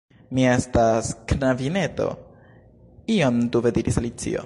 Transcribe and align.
"Mi 0.37 0.45
estas... 0.51 1.09
knabineto," 1.33 2.09
iom 3.19 3.43
dube 3.57 3.77
diris 3.81 4.03
Alicio 4.03 4.39